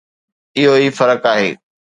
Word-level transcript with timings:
اهو 0.57 0.73
ئي 0.79 0.87
فرق 0.97 1.21
آهي. 1.33 1.49